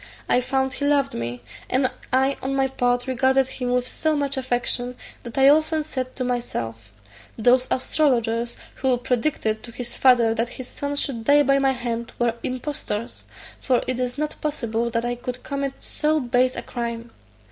[0.27, 4.35] I found he loved me; and I on my part regarded him with so much
[4.35, 6.91] affection, that I often said to myself,
[7.37, 12.13] "Those astrologers who predicted to his father that his son should die by my hand
[12.17, 13.25] were impostors;
[13.59, 17.11] for it is not possible that I could commit so base a crime."